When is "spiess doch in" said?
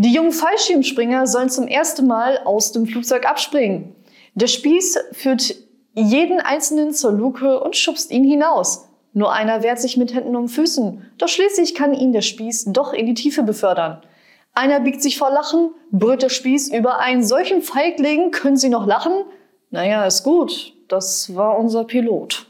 12.20-13.06